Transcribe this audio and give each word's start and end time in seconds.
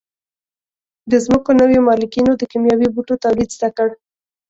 د 1.11 1.13
ځمکو 1.25 1.49
نویو 1.61 1.85
مالکینو 1.89 2.31
د 2.37 2.43
کیمیاوي 2.51 2.87
بوټو 2.95 3.15
تولید 3.23 3.49
زده 3.57 3.69
کړ. 3.77 3.89